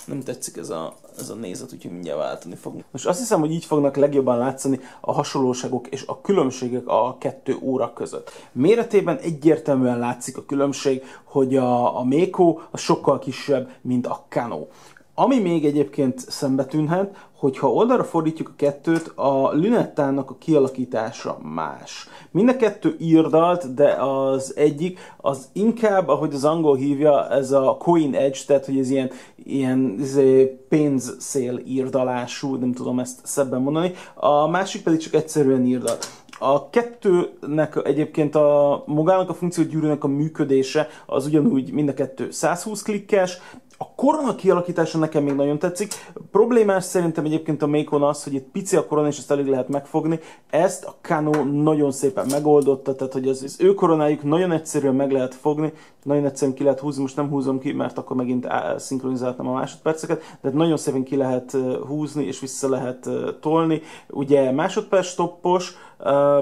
nem 0.06 0.24
tetszik 0.24 0.58
ez 0.58 0.70
a, 0.70 0.96
ez 1.20 1.30
a 1.30 1.36
nézet, 1.36 1.74
úgyhogy 1.74 1.92
mindjárt 1.92 2.20
váltani 2.20 2.56
fogunk. 2.56 2.84
Most 2.92 3.06
azt 3.06 3.20
hiszem, 3.20 3.40
hogy 3.40 3.52
így 3.52 3.66
fognak 3.66 3.96
legjobban 3.96 4.38
látszani 4.38 4.80
a 5.02 5.14
hasonlóságok 5.14 5.88
és 5.88 6.04
a 6.08 6.22
különbségek 6.22 6.88
a 6.88 7.18
kettő 7.20 7.58
óra 7.62 7.94
között. 7.94 8.32
Méretében 8.52 9.18
egyértelműen 9.18 10.00
látszik 10.00 10.38
a 10.38 10.46
különbség, 10.46 11.04
hogy 11.24 11.56
a, 11.56 12.00
a 12.00 12.04
Mako 12.04 12.60
a 12.72 12.78
sokkal 12.78 13.20
kisebb, 13.20 13.70
mint 13.82 14.08
a 14.08 14.26
Kano. 14.30 14.66
Ami 15.16 15.40
még 15.40 15.66
egyébként 15.66 16.20
szembe 16.20 16.66
tűnhet, 16.66 17.28
hogyha 17.44 17.72
oldalra 17.72 18.04
fordítjuk 18.04 18.50
a 18.50 18.56
kettőt, 18.56 19.12
a 19.16 19.52
lünettának 19.54 20.30
a 20.30 20.36
kialakítása 20.38 21.38
más. 21.42 22.08
Mind 22.32 22.50
a 22.50 22.56
kettő 22.56 22.96
írdalt, 23.00 23.74
de 23.74 23.92
az 23.92 24.54
egyik 24.56 25.00
az 25.18 25.50
inkább, 25.54 26.08
ahogy 26.08 26.34
az 26.34 26.44
angol 26.44 26.76
hívja, 26.76 27.30
ez 27.30 27.52
a 27.52 27.78
coin 27.80 28.16
edge, 28.16 28.38
tehát 28.48 28.66
hogy 28.66 28.78
ez 28.78 28.90
ilyen, 28.90 29.12
ilyen 29.36 29.96
ez 30.02 30.20
pénzszél 30.70 31.62
írdalású, 31.66 32.56
nem 32.56 32.74
tudom 32.74 33.00
ezt 33.00 33.20
szebben 33.24 33.62
mondani, 33.62 33.92
a 34.16 34.48
másik 34.48 34.84
pedig 34.84 35.00
csak 35.00 35.14
egyszerűen 35.14 35.66
írdalt. 35.66 36.08
A 36.40 36.70
kettőnek 36.70 37.80
egyébként 37.84 38.36
a 38.36 38.84
magának 38.86 39.30
a 39.30 39.34
funkciógyűrűnek 39.34 40.04
a 40.04 40.08
működése 40.08 40.88
az 41.06 41.26
ugyanúgy 41.26 41.72
mind 41.72 41.90
a 41.90 41.94
kettő 41.94 42.32
120 42.32 42.82
klikkes, 42.82 43.38
a 43.78 43.96
korona 43.96 44.36
kialakítása 44.36 44.98
nekem 44.98 45.24
még 45.24 45.34
nagyon 45.34 45.60
tetszik. 45.60 45.94
Problémás 46.32 46.84
szerintem 46.84 47.26
egyébként 47.26 47.62
a 47.62 47.68
Mékon 47.68 48.04
az, 48.04 48.24
hogy 48.24 48.34
itt 48.34 48.52
pici 48.52 48.76
a 48.76 48.86
korona, 48.86 49.08
és 49.08 49.18
ezt 49.18 49.32
elég 49.32 49.48
lehet 49.48 49.68
megfogni. 49.68 50.20
Ezt 50.50 50.86
a 50.86 50.96
Kano 51.02 51.44
nagyon 51.44 51.92
szépen 51.92 52.26
megoldotta, 52.30 52.96
tehát 52.96 53.14
hogy 53.14 53.28
az, 53.28 53.44
az 53.44 53.56
ő 53.60 53.74
koronájuk 53.74 54.24
nagyon 54.24 54.52
egyszerűen 54.52 54.96
meg 54.96 55.12
lehet 55.12 55.36
fogni, 55.36 55.74
nagyon 56.04 56.26
egyszerűen 56.26 56.58
ki 56.58 56.64
lehet 56.64 56.80
húzni, 56.80 57.02
most 57.02 57.16
nem 57.16 57.30
húzom 57.30 57.60
ki, 57.60 57.72
mert 57.72 57.98
akkor 57.98 58.16
megint 58.16 58.48
szinkronizáltam 58.78 59.48
a 59.48 59.54
másodperceket, 59.54 60.38
de 60.42 60.50
nagyon 60.50 60.78
szépen 60.78 61.04
ki 61.04 61.16
lehet 61.16 61.58
húzni, 61.88 62.26
és 62.26 62.40
vissza 62.40 62.70
lehet 62.70 63.10
tolni. 63.42 63.82
Ugye 64.10 64.52
másodperc 64.52 65.08
stoppos, 65.08 65.76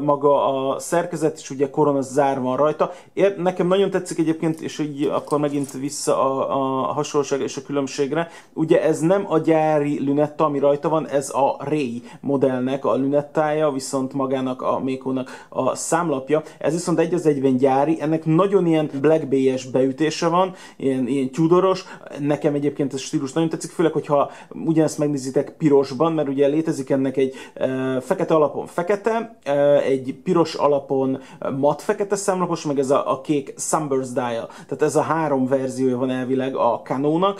maga 0.01 0.46
a 0.46 0.80
szerkezet 0.80 1.39
is 1.39 1.50
ugye 1.50 1.70
korona 1.70 2.01
zár 2.01 2.41
van 2.41 2.58
rajta. 2.58 2.91
Ér, 3.13 3.38
nekem 3.38 3.68
nagyon 3.68 3.89
tetszik 3.89 4.20
egyébként, 4.20 4.62
és 4.62 4.80
így 4.80 5.03
akkor 5.03 5.39
megint 5.39 5.72
vissza 5.72 6.22
a, 6.22 6.89
a 6.89 6.94
hasonlóság 6.94 7.41
és 7.41 7.58
a 7.58 7.62
különbségre. 7.62 8.30
Ugye 8.53 8.84
ez 8.84 9.00
nem 9.00 9.25
a 9.30 9.38
gyári 9.38 10.00
lünetta, 10.03 10.46
ami 10.46 10.60
rajta 10.60 10.89
van, 10.89 11.08
ez 11.08 11.30
a 11.30 11.56
Ray 11.60 12.03
modellnek 12.20 12.86
a 12.86 12.96
lünettája, 12.96 13.72
viszont 13.72 14.13
magának 14.13 14.62
a 14.62 14.80
Mékónak 14.80 15.46
a 15.50 15.75
számlapja. 15.75 16.41
Ez 16.60 16.74
viszont 16.74 17.00
egy 17.00 17.13
az 17.13 17.25
egyben 17.25 17.58
gyári, 17.58 18.01
ennek 18.01 18.25
nagyon 18.25 18.65
ilyen 18.65 18.89
Black 19.01 19.27
Bay-es 19.27 19.65
beütése 19.65 20.27
van, 20.27 20.53
ilyen, 20.77 21.08
ilyen 21.08 21.30
tudoros. 21.30 21.86
Nekem 22.20 22.53
egyébként 22.53 22.94
ez 22.94 23.00
stílus 23.00 23.34
nagyon 23.34 23.50
tetszik, 23.50 23.72
főleg, 23.72 23.91
hogyha 23.91 24.32
ugyanezt 24.65 24.98
megnézitek 24.98 25.51
pirosban, 25.58 26.13
mert 26.13 26.27
ugye 26.27 26.48
létezik 26.48 26.89
ennek 26.89 27.18
egy 27.18 27.34
e, 27.53 28.00
fekete 28.00 28.36
alapon 28.36 28.65
fekete, 28.65 29.38
egy 29.84 30.15
piros 30.24 30.53
alapon 30.53 31.22
mat 31.58 31.81
fekete 31.81 32.15
számlapos, 32.15 32.65
meg 32.65 32.79
ez 32.79 32.89
a, 32.89 33.12
a 33.12 33.22
kék 33.22 33.53
Sunburst 33.58 34.13
dial. 34.13 34.48
Tehát 34.48 34.81
ez 34.81 34.96
a 34.96 35.01
három 35.01 35.48
verziója 35.48 35.98
van 35.98 36.10
elvileg 36.10 36.55
a 36.55 36.81
Canónak. 36.84 37.39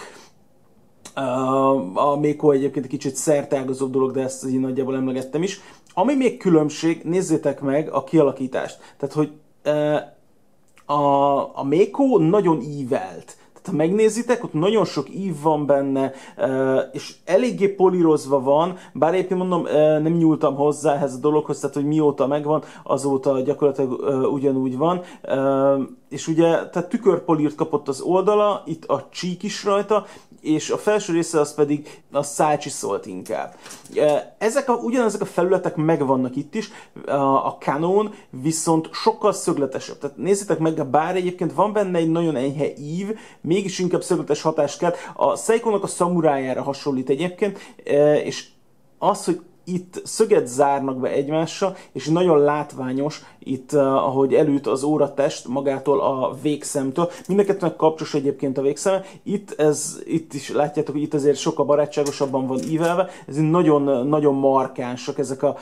A 1.94 2.16
Mako 2.16 2.52
egyébként 2.52 2.86
egy 2.86 2.92
kicsit 2.92 3.16
szertágazóbb 3.16 3.92
dolog, 3.92 4.12
de 4.12 4.22
ezt 4.22 4.46
így 4.48 4.60
nagyjából 4.60 4.96
emlegettem 4.96 5.44
is. 5.44 5.60
Ami 5.94 6.16
még 6.16 6.38
különbség, 6.38 7.02
nézzétek 7.04 7.62
meg 7.62 7.90
a 7.92 8.04
kialakítást. 8.04 8.80
Tehát, 8.98 9.16
hogy 9.16 9.32
a, 10.86 11.58
a 11.60 11.64
Mako 11.64 12.18
nagyon 12.18 12.62
ívelt. 12.62 13.38
Tehát 13.62 13.80
ha 13.80 13.86
megnézitek, 13.88 14.44
ott 14.44 14.54
nagyon 14.54 14.86
sok 14.86 15.10
ív 15.10 15.42
van 15.42 15.66
benne, 15.66 16.14
és 16.92 17.16
eléggé 17.26 17.68
polírozva 17.68 18.42
van, 18.42 18.78
bár 18.94 19.14
éppen 19.14 19.38
mondom, 19.38 19.64
nem 20.04 20.14
nyúltam 20.14 20.56
hozzá 20.56 20.94
ehhez 20.94 21.14
a 21.14 21.20
dologhoz, 21.20 21.60
tehát 21.60 21.76
hogy 21.76 21.86
mióta 21.86 22.28
megvan, 22.28 22.64
azóta 22.84 23.40
gyakorlatilag 23.40 23.92
ugyanúgy 24.34 24.78
van. 24.78 25.02
És 26.10 26.28
ugye, 26.28 26.50
tehát 26.50 26.90
tükörpolírt 26.90 27.56
kapott 27.56 27.88
az 27.88 28.02
oldala, 28.02 28.64
itt 28.66 28.86
a 28.86 29.08
csík 29.12 29.44
is 29.44 29.64
rajta, 29.64 30.06
és 30.42 30.70
a 30.70 30.78
felső 30.78 31.14
része 31.14 31.40
az 31.40 31.54
pedig 31.54 32.02
a 32.12 32.24
szácsiszolt 32.24 33.06
inkább. 33.06 33.56
Ezek 34.38 34.70
a, 34.70 34.74
ugyanezek 34.74 35.22
a 35.22 35.26
felületek 35.26 35.76
megvannak 35.76 36.36
itt 36.36 36.56
is, 36.56 36.70
a 37.44 37.50
Canon 37.60 38.14
viszont 38.30 38.90
sokkal 38.94 39.34
szögletesebb. 39.34 39.98
Tehát 39.98 40.18
nézzétek 40.18 40.60
meg, 40.60 40.88
bár 40.88 41.16
egyébként 41.16 41.54
van 41.54 41.74
benne 41.74 41.98
egy 41.98 42.10
nagyon 42.10 42.36
enyhe 42.36 42.68
ív, 42.78 43.18
mégis 43.42 43.80
inkább 43.80 44.04
szögletes 44.04 44.42
hatást 44.42 44.78
kell. 44.78 44.94
A 45.16 45.36
Seiko-nak 45.36 45.84
a 45.84 45.88
szamurájára 45.88 46.64
hasonlít 46.64 47.10
egyébként, 47.10 47.60
és 48.24 48.48
az, 48.98 49.26
hogy 49.26 49.42
itt 49.64 50.02
szöget 50.04 50.48
zárnak 50.48 50.98
be 50.98 51.10
egymással, 51.10 51.76
és 51.92 52.08
nagyon 52.08 52.40
látványos 52.40 53.22
itt, 53.40 53.74
uh, 53.74 53.82
ahogy 53.82 54.34
elüt 54.34 54.68
az 54.68 54.84
óratest 54.84 55.48
magától 55.48 56.02
a 56.02 56.36
végszemtől. 56.42 57.10
Mindenkettőnek 57.28 57.76
kapcsos 57.76 58.14
egyébként 58.14 58.58
a 58.58 58.62
végszeme. 58.62 59.04
Itt, 59.24 59.60
ez, 59.60 60.00
itt 60.06 60.34
is 60.34 60.50
látjátok, 60.50 60.94
hogy 60.94 61.04
itt 61.04 61.14
azért 61.14 61.38
sokkal 61.38 61.66
barátságosabban 61.66 62.48
van 62.48 62.60
ívelve. 62.70 63.10
Ez 63.28 63.36
nagyon, 63.36 64.08
nagyon 64.08 64.36
markánsak 64.36 65.20
ezek 65.20 65.44
a, 65.44 65.58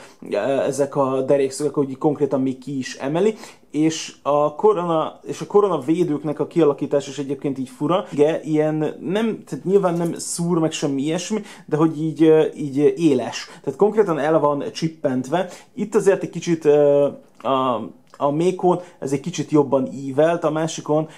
ezek 0.66 0.96
a 0.96 1.22
derékszögek, 1.22 1.74
hogy 1.74 1.98
konkrétan 1.98 2.40
még 2.40 2.58
ki 2.58 2.78
is 2.78 2.96
emeli 2.96 3.34
és 3.70 4.14
a 4.22 4.54
korona, 4.54 5.20
és 5.22 5.40
a 5.40 5.46
korona 5.46 5.78
védőknek 5.78 6.40
a 6.40 6.46
kialakítás 6.46 7.08
is 7.08 7.18
egyébként 7.18 7.58
így 7.58 7.68
fura. 7.68 8.04
Igen, 8.12 8.40
ilyen 8.42 8.74
nem, 9.00 9.44
tehát 9.44 9.64
nyilván 9.64 9.94
nem 9.94 10.14
szúr 10.14 10.58
meg 10.58 10.72
semmi 10.72 11.02
ilyesmi, 11.02 11.42
de 11.66 11.76
hogy 11.76 12.02
így, 12.02 12.32
így 12.56 12.76
éles. 12.96 13.48
Tehát 13.62 13.78
konkrétan 13.78 14.18
el 14.18 14.38
van 14.38 14.64
csippentve. 14.72 15.48
Itt 15.74 15.94
azért 15.94 16.22
egy 16.22 16.30
kicsit 16.30 16.64
a 17.42 17.88
a 18.20 18.30
Mékon 18.30 18.80
ez 18.98 19.12
egy 19.12 19.20
kicsit 19.20 19.50
jobban 19.50 19.86
ívelt, 19.92 20.44
a 20.44 20.50
másikon 20.50 21.08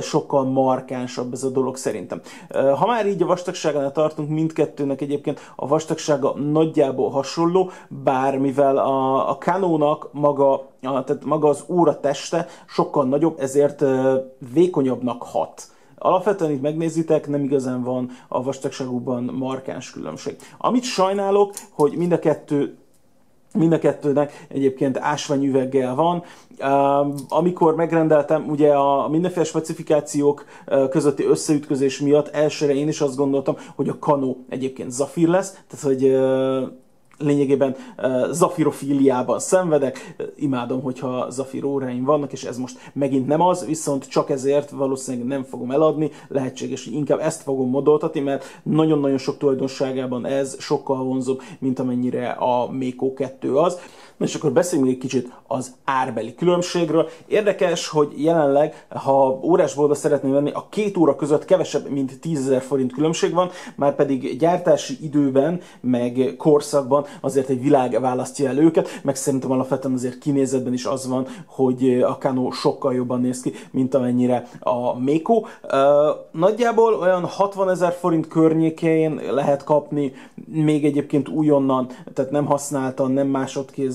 sokkal 0.00 0.44
markánsabb 0.44 1.32
ez 1.32 1.42
a 1.42 1.50
dolog 1.50 1.76
szerintem. 1.76 2.20
Ha 2.50 2.86
már 2.86 3.06
így 3.06 3.22
a 3.22 3.26
vastagságánál 3.26 3.92
tartunk, 3.92 4.28
mindkettőnek 4.28 5.00
egyébként 5.00 5.52
a 5.56 5.66
vastagsága 5.66 6.34
nagyjából 6.34 7.10
hasonló, 7.10 7.70
bár 7.88 8.38
mivel 8.38 8.76
a, 8.76 9.30
a 9.30 9.36
Canónak 9.36 10.08
maga, 10.12 10.52
a, 10.52 11.04
tehát 11.04 11.24
maga 11.24 11.48
az 11.48 11.64
óra 11.68 12.00
teste 12.00 12.46
sokkal 12.66 13.04
nagyobb, 13.04 13.40
ezért 13.40 13.84
vékonyabbnak 14.52 15.22
hat. 15.22 15.70
Alapvetően 15.98 16.50
itt 16.50 16.62
megnézitek, 16.62 17.28
nem 17.28 17.42
igazán 17.42 17.82
van 17.82 18.10
a 18.28 18.42
vastagságukban 18.42 19.22
markáns 19.22 19.90
különbség. 19.90 20.36
Amit 20.58 20.84
sajnálok, 20.84 21.52
hogy 21.70 21.96
mind 21.96 22.12
a 22.12 22.18
kettő 22.18 22.76
Mind 23.54 23.72
a 23.72 23.78
kettőnek 23.78 24.46
egyébként 24.48 24.98
ásványüveggel 24.98 25.94
van. 25.94 26.22
Amikor 27.28 27.74
megrendeltem, 27.74 28.48
ugye 28.48 28.72
a 28.72 29.08
mindenféle 29.08 29.44
specifikációk 29.44 30.44
közötti 30.90 31.24
összeütközés 31.24 32.00
miatt 32.00 32.28
elsőre 32.28 32.74
én 32.74 32.88
is 32.88 33.00
azt 33.00 33.16
gondoltam, 33.16 33.56
hogy 33.74 33.88
a 33.88 33.98
Kano 33.98 34.36
egyébként 34.48 34.90
Zafir 34.90 35.28
lesz, 35.28 35.50
tehát 35.68 35.84
hogy 35.84 36.02
lényegében 37.22 37.76
zafirofíliában 38.30 39.38
szenvedek, 39.38 40.14
imádom, 40.36 40.82
hogyha 40.82 41.30
zafir 41.30 41.64
óráim 41.64 42.04
vannak, 42.04 42.32
és 42.32 42.44
ez 42.44 42.58
most 42.58 42.78
megint 42.92 43.26
nem 43.26 43.40
az, 43.40 43.66
viszont 43.66 44.08
csak 44.08 44.30
ezért 44.30 44.70
valószínűleg 44.70 45.26
nem 45.26 45.42
fogom 45.42 45.70
eladni, 45.70 46.10
lehetséges, 46.28 46.84
hogy 46.84 46.94
inkább 46.94 47.20
ezt 47.20 47.42
fogom 47.42 47.70
modoltatni, 47.70 48.20
mert 48.20 48.44
nagyon-nagyon 48.62 49.18
sok 49.18 49.38
tulajdonságában 49.38 50.26
ez 50.26 50.56
sokkal 50.60 51.04
vonzóbb, 51.04 51.42
mint 51.58 51.78
amennyire 51.78 52.28
a 52.28 52.70
Mako 52.70 53.12
2 53.12 53.56
az. 53.56 53.78
Na 54.16 54.26
és 54.26 54.34
akkor 54.34 54.52
beszéljünk 54.52 54.90
egy 54.90 54.98
kicsit 54.98 55.32
az 55.46 55.74
árbeli 55.84 56.34
különbségről. 56.34 57.08
Érdekes, 57.26 57.88
hogy 57.88 58.12
jelenleg, 58.16 58.86
ha 58.88 59.40
órásboltba 59.42 59.94
szeretném 59.94 60.32
venni, 60.32 60.50
a 60.50 60.66
két 60.70 60.96
óra 60.96 61.16
között 61.16 61.44
kevesebb, 61.44 61.90
mint 61.90 62.20
10 62.20 62.54
forint 62.60 62.92
különbség 62.92 63.32
van, 63.32 63.50
már 63.76 63.94
pedig 63.94 64.38
gyártási 64.38 64.98
időben, 65.00 65.60
meg 65.80 66.34
korszakban 66.38 67.06
azért 67.20 67.48
egy 67.48 67.62
világ 67.62 68.00
választja 68.00 68.48
el 68.48 68.58
őket, 68.58 68.88
meg 69.02 69.16
szerintem 69.16 69.50
alapvetően 69.50 69.94
azért 69.94 70.18
kinézetben 70.18 70.72
is 70.72 70.84
az 70.84 71.08
van, 71.08 71.26
hogy 71.46 72.00
a 72.00 72.18
Kano 72.18 72.50
sokkal 72.50 72.94
jobban 72.94 73.20
néz 73.20 73.40
ki, 73.40 73.52
mint 73.70 73.94
amennyire 73.94 74.48
a 74.60 74.98
Meko. 74.98 75.44
Nagyjából 76.30 76.94
olyan 76.94 77.24
60 77.24 77.70
ezer 77.70 77.92
forint 77.92 78.28
környékén 78.28 79.20
lehet 79.30 79.64
kapni 79.64 80.12
még 80.46 80.84
egyébként 80.84 81.28
újonnan, 81.28 81.86
tehát 82.14 82.30
nem 82.30 82.46
használtan, 82.46 83.10
nem 83.10 83.26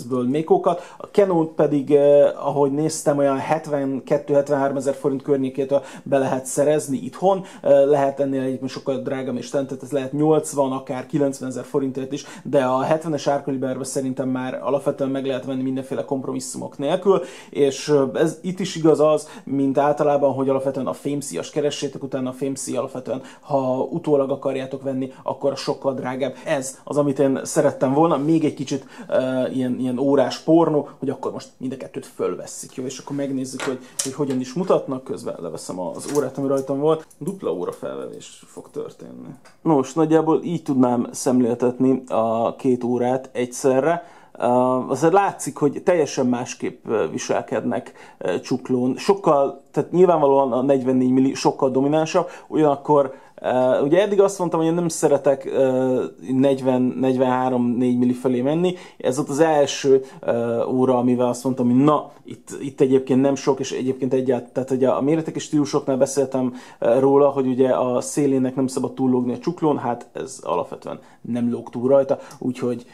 másodkézből 0.08 0.28
Mékókat. 0.28 0.96
A 0.98 1.06
Canon 1.06 1.56
pedig, 1.56 1.98
ahogy 2.36 2.72
néztem, 2.72 3.18
olyan 3.18 3.42
72-73 3.50 4.76
ezer 4.76 4.96
forint 4.96 5.22
környékétől 5.22 5.84
be 6.04 6.18
lehet 6.18 6.46
szerezni 6.46 6.98
itthon. 6.98 7.46
Lehet 7.62 8.20
ennél 8.20 8.42
egyébként 8.42 8.72
sokkal 8.72 8.98
drágább 8.98 9.38
és 9.38 9.50
tehát 9.50 9.78
ez 9.82 9.92
lehet 9.92 10.12
80, 10.12 10.72
akár 10.72 11.06
90 11.06 11.50
ezer 11.50 11.64
forintért 11.64 12.12
is, 12.12 12.26
de 12.44 12.64
a 12.64 12.86
70-es 12.86 13.24
árkaliberben 13.26 13.84
szerintem 13.84 14.30
már 14.30 14.60
alapvetően 14.64 15.10
meg 15.10 15.26
lehet 15.26 15.46
venni 15.46 15.62
mindenféle 15.62 16.06
kompromisszumok 16.06 16.78
nélkül, 16.78 17.22
és 17.50 17.94
ez 18.14 18.38
itt 18.42 18.60
is 18.60 18.76
igaz 18.76 19.00
az, 19.00 19.28
mint 19.44 19.78
általában, 19.78 20.34
hogy 20.34 20.50
alapvetően 20.50 20.88
a 20.88 20.94
fémszíjas 20.94 21.50
keressétek, 21.50 22.04
utána 22.04 22.30
a 22.30 22.34
fémszí 22.34 22.76
alapvetően, 22.76 23.22
ha 23.40 23.88
utólag 23.90 24.32
akarjátok 24.32 24.82
venni, 24.82 25.12
akkor 25.24 25.58
sokkal 25.58 25.94
drágább. 25.94 26.36
Ez 26.46 26.78
az, 26.84 26.98
amit 26.98 27.20
én 27.20 27.40
szerettem 27.44 27.94
volna, 27.94 28.18
még 28.18 28.46
egy 28.46 28.54
kicsit 28.54 28.86
uh, 29.10 29.56
ilyen, 29.56 29.80
ilyen 29.80 29.97
órás 30.00 30.40
pornó, 30.40 30.90
hogy 31.00 31.10
akkor 31.10 31.32
most 31.32 31.50
mind 31.58 31.72
a 31.74 31.78
kettőt 31.78 32.06
fölveszik, 32.06 32.76
jó? 32.76 32.84
És 32.84 32.98
akkor 32.98 33.16
megnézzük, 33.16 33.62
hogy, 33.62 33.80
hogy 34.04 34.14
hogyan 34.14 34.40
is 34.40 34.54
mutatnak, 34.54 35.04
közben 35.04 35.36
leveszem 35.40 35.80
az 35.80 36.12
órát, 36.16 36.38
ami 36.38 36.48
rajtam 36.48 36.80
volt. 36.80 37.08
Dupla 37.18 37.54
óra 37.54 37.72
felvevés 37.72 38.44
fog 38.48 38.70
történni. 38.72 39.28
Nos, 39.62 39.94
nagyjából 39.94 40.44
így 40.44 40.64
tudnám 40.64 41.08
szemléltetni 41.12 42.04
a 42.08 42.56
két 42.56 42.84
órát 42.84 43.30
egyszerre. 43.32 44.04
Uh, 44.40 44.90
azért 44.90 45.14
látszik, 45.14 45.58
hogy 45.58 45.82
teljesen 45.84 46.26
másképp 46.26 46.86
viselkednek 47.12 47.94
uh, 48.20 48.40
csuklón. 48.40 48.98
Sokkal, 48.98 49.62
tehát 49.72 49.92
nyilvánvalóan 49.92 50.52
a 50.52 50.62
44 50.62 51.10
milli 51.10 51.34
sokkal 51.34 51.70
dominánsabb, 51.70 52.30
ugyanakkor 52.48 53.14
Uh, 53.42 53.84
ugye 53.84 54.02
eddig 54.02 54.22
azt 54.22 54.40
mondtam, 54.40 54.60
hogy 54.60 54.70
én 54.70 54.76
nem 54.76 54.88
szeretek 54.88 55.46
uh, 55.46 56.04
40-43-4 56.32 57.78
milli 57.78 58.14
felé 58.14 58.42
menni. 58.42 58.76
Ez 58.98 59.20
ott 59.20 59.30
az 59.30 59.40
első 59.40 60.04
uh, 60.22 60.74
óra, 60.74 60.98
amivel 60.98 61.28
azt 61.28 61.44
mondtam, 61.44 61.66
hogy 61.66 61.84
na, 61.84 62.12
itt, 62.24 62.50
itt 62.62 62.82
egyébként 62.82 63.22
nem 63.22 63.36
sok, 63.36 63.60
és 63.60 63.72
egyébként 63.72 64.14
egyáltalán, 64.14 64.54
tehát 64.54 64.72
ugye 64.72 64.90
a 64.90 65.02
méretek 65.02 65.36
és 65.36 65.44
stílusoknál 65.44 65.98
beszéltem 65.98 66.54
uh, 66.80 67.00
róla, 67.00 67.30
hogy 67.30 67.48
ugye 67.48 67.70
a 67.70 68.02
szélének 68.02 68.56
nem 68.56 68.68
szabad 68.68 68.94
túllógni 68.94 69.34
a 69.34 69.40
csuklón, 69.40 69.78
hát 69.78 70.08
ez 70.14 70.40
alapvetően 70.44 71.00
nem 71.28 71.52
lóg 71.52 71.70
túl 71.70 71.88
rajta, 71.88 72.20
úgyhogy 72.40 72.86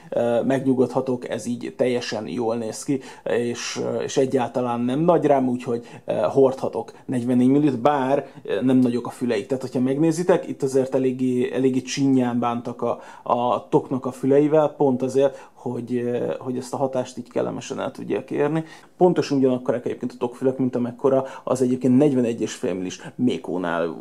megnyugodhatok, 0.45 1.29
ez 1.29 1.45
így 1.45 1.73
teljesen 1.77 2.27
jól 2.27 2.55
néz 2.55 2.83
ki, 2.83 2.99
és, 3.23 3.81
és 4.03 4.17
egyáltalán 4.17 4.79
nem 4.79 4.99
nagy 4.99 5.25
rám, 5.25 5.47
úgyhogy 5.47 5.85
hordhatok 6.29 6.91
44 7.05 7.47
millit, 7.47 7.79
bár 7.79 8.27
nem 8.61 8.77
nagyok 8.77 9.07
a 9.07 9.09
füleik. 9.09 9.45
Tehát, 9.45 9.63
hogyha 9.63 9.79
megnézitek, 9.79 10.47
itt 10.47 10.63
azért 10.63 10.95
eléggé, 10.95 11.53
eléggé 11.53 11.81
csinyán 11.81 12.39
bántak 12.39 12.81
a, 12.81 12.99
a 13.23 13.67
toknak 13.69 14.05
a 14.05 14.11
füleivel, 14.11 14.69
pont 14.69 15.01
azért, 15.01 15.49
hogy, 15.53 16.11
hogy 16.39 16.57
ezt 16.57 16.73
a 16.73 16.77
hatást 16.77 17.17
így 17.17 17.31
kellemesen 17.31 17.79
el 17.79 17.91
tudják 17.91 18.31
érni. 18.31 18.63
Pontosan 18.97 19.37
ugyanakkor 19.37 19.73
egyébként 19.73 20.11
a 20.11 20.17
tokfülek, 20.17 20.57
mint 20.57 20.75
amekkora 20.75 21.25
az 21.43 21.61
egyébként 21.61 22.03
41-es 22.03 22.51
félmillis 22.57 23.01
Mékónál, 23.15 23.95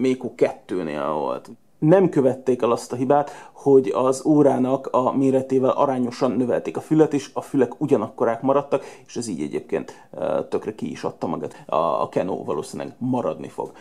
Mékó 0.00 0.34
2-nél 0.36 1.10
volt 1.12 1.50
nem 1.78 2.08
követték 2.08 2.62
el 2.62 2.70
azt 2.70 2.92
a 2.92 2.96
hibát, 2.96 3.30
hogy 3.52 3.88
az 3.94 4.24
órának 4.26 4.86
a 4.86 5.12
méretével 5.16 5.70
arányosan 5.70 6.30
növelték 6.30 6.76
a 6.76 6.80
fület, 6.80 7.14
és 7.14 7.30
a 7.32 7.40
fülek 7.40 7.80
ugyanakkorák 7.80 8.42
maradtak, 8.42 8.84
és 9.06 9.16
ez 9.16 9.28
így 9.28 9.42
egyébként 9.42 10.08
tökre 10.48 10.74
ki 10.74 10.90
is 10.90 11.04
adta 11.04 11.26
magát. 11.26 11.62
A 11.66 12.08
Keno 12.08 12.44
valószínűleg 12.44 12.94
maradni 12.98 13.48
fog 13.48 13.72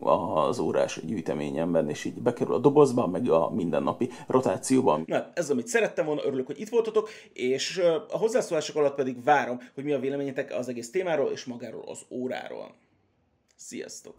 az 0.00 0.58
órás 0.58 1.00
gyűjteményemben, 1.06 1.88
és 1.88 2.04
így 2.04 2.14
bekerül 2.14 2.54
a 2.54 2.58
dobozba, 2.58 3.06
meg 3.06 3.30
a 3.30 3.50
mindennapi 3.50 4.10
rotációban. 4.26 5.04
Na, 5.06 5.30
ez 5.34 5.50
amit 5.50 5.66
szerettem 5.66 6.06
volna, 6.06 6.24
örülök, 6.24 6.46
hogy 6.46 6.60
itt 6.60 6.68
voltatok, 6.68 7.08
és 7.32 7.82
a 8.10 8.18
hozzászólások 8.18 8.76
alatt 8.76 8.94
pedig 8.94 9.24
várom, 9.24 9.60
hogy 9.74 9.84
mi 9.84 9.92
a 9.92 9.98
véleményetek 9.98 10.54
az 10.58 10.68
egész 10.68 10.90
témáról 10.90 11.30
és 11.30 11.44
magáról 11.44 11.84
az 11.86 12.00
óráról. 12.10 12.74
Sziasztok! 13.56 14.14